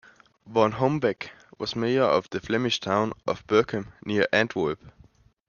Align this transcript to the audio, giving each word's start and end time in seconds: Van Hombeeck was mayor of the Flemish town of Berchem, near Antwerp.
Van 0.47 0.71
Hombeeck 0.77 1.29
was 1.59 1.75
mayor 1.75 2.01
of 2.05 2.27
the 2.31 2.39
Flemish 2.39 2.79
town 2.79 3.13
of 3.27 3.45
Berchem, 3.45 3.89
near 4.03 4.25
Antwerp. 4.33 4.79